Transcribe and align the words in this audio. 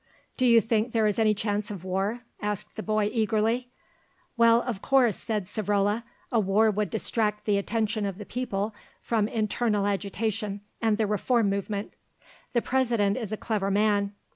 "Do 0.35 0.47
you 0.47 0.61
think 0.61 0.93
there 0.93 1.05
is 1.05 1.19
any 1.19 1.35
chance 1.35 1.69
of 1.69 1.83
war?" 1.83 2.21
asked 2.41 2.75
the 2.75 2.81
boy 2.81 3.11
eagerly. 3.13 3.69
"Well, 4.35 4.63
of 4.63 4.81
course," 4.81 5.15
said 5.15 5.45
Savrola, 5.45 6.01
"a 6.31 6.39
war 6.39 6.71
would 6.71 6.89
distract 6.89 7.45
the 7.45 7.59
attention 7.59 8.07
of 8.07 8.17
the 8.17 8.25
people 8.25 8.73
from 9.03 9.27
internal 9.27 9.85
agitation 9.85 10.61
and 10.81 10.97
the 10.97 11.05
Reform 11.05 11.51
movement. 11.51 11.93
The 12.53 12.63
President 12.63 13.15
is 13.15 13.31
a 13.31 13.37
clever 13.37 13.69
man. 13.69 14.13